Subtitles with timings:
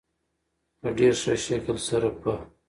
[0.79, 2.33] په ډېر ښه شکل سره په